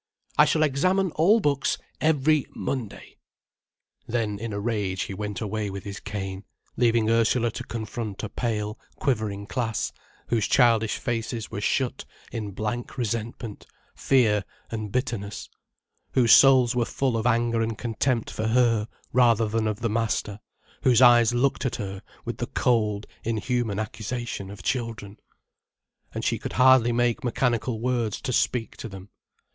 [0.35, 3.17] I shall examine all books every Monday——"
[4.07, 6.43] Then in a rage, he went away with his cane,
[6.75, 9.91] leaving Ursula to confront a pale, quivering class,
[10.29, 15.49] whose childish faces were shut in blank resentment, fear, and bitterness,
[16.13, 20.39] whose souls were full of anger and contempt for her rather than of the master,
[20.81, 25.19] whose eyes looked at her with the cold, inhuman accusation of children.
[26.11, 29.09] And she could hardly make mechanical words to speak to them.